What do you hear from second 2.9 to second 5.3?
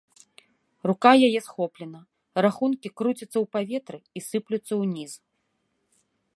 круцяцца ў паветры і сыплюцца ўніз.